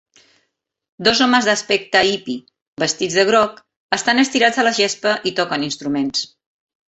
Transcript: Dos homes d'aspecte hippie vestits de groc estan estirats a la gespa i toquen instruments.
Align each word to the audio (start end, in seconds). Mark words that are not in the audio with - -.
Dos 1.07 1.19
homes 1.25 1.49
d'aspecte 1.49 2.01
hippie 2.11 2.81
vestits 2.85 3.19
de 3.19 3.25
groc 3.29 3.61
estan 3.99 4.21
estirats 4.23 4.61
a 4.63 4.67
la 4.69 4.75
gespa 4.79 5.13
i 5.33 5.37
toquen 5.41 5.69
instruments. 5.71 6.27